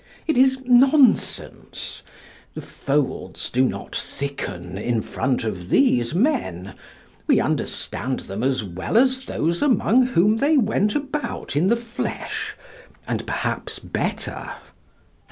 [0.25, 2.01] It's nonsense
[2.55, 6.73] the folds do not thicken in front of these men;
[7.27, 12.55] we understand them as well as those among whom they went about in the flesh,
[13.07, 14.49] and perhaps better.